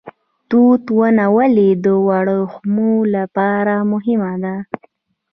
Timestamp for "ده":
4.43-4.55